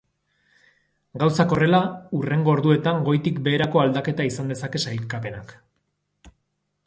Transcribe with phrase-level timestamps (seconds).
[1.23, 1.81] Gauzak horrela,
[2.19, 5.53] hurrengo orduetan goitik beherako aldaketa izan dezake sailkapenak.